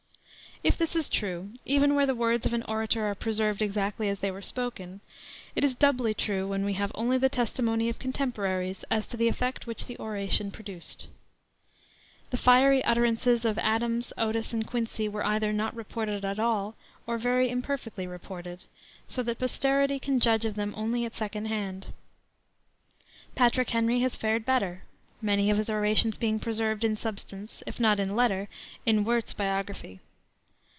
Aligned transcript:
If 0.63 0.77
this 0.77 0.95
is 0.95 1.09
true, 1.09 1.49
even 1.65 1.95
where 1.95 2.05
the 2.05 2.13
words 2.13 2.45
of 2.45 2.53
an 2.53 2.61
orator 2.67 3.07
are 3.07 3.15
preserved 3.15 3.63
exactly 3.63 4.09
as 4.09 4.19
they 4.19 4.29
were 4.29 4.43
spoken, 4.43 5.01
it 5.55 5.63
is 5.63 5.73
doubly 5.73 6.13
true 6.13 6.47
when 6.47 6.63
we 6.63 6.73
have 6.73 6.91
only 6.93 7.17
the 7.17 7.29
testimony 7.29 7.89
of 7.89 7.97
contemporaries 7.97 8.85
as 8.91 9.07
to 9.07 9.17
the 9.17 9.27
effect 9.27 9.65
which 9.65 9.87
the 9.87 9.97
oration 9.97 10.51
produced. 10.51 11.07
The 12.29 12.37
fiery 12.37 12.83
utterances 12.83 13.43
of 13.43 13.57
Adams, 13.57 14.13
Otis, 14.19 14.53
and 14.53 14.67
Quincy 14.67 15.09
were 15.09 15.25
either 15.25 15.51
not 15.51 15.75
reported 15.75 16.23
at 16.23 16.37
all 16.37 16.75
or 17.07 17.17
very 17.17 17.49
imperfectly 17.49 18.05
reported, 18.05 18.63
so 19.07 19.23
that 19.23 19.39
posterity 19.39 19.97
can 19.97 20.19
judge 20.19 20.45
of 20.45 20.53
them 20.53 20.75
only 20.77 21.05
at 21.05 21.15
second 21.15 21.45
hand. 21.47 21.87
Patrick 23.33 23.71
Henry 23.71 24.01
has 24.01 24.15
fared 24.15 24.45
better, 24.45 24.83
many 25.23 25.49
of 25.49 25.57
his 25.57 25.71
orations 25.71 26.19
being 26.19 26.37
preserved 26.39 26.83
in 26.83 26.95
substance, 26.95 27.63
if 27.65 27.79
not 27.79 27.99
in 27.99 28.09
the 28.09 28.13
letter, 28.13 28.47
in 28.85 29.03
Wirt's 29.03 29.33
biography. 29.33 29.99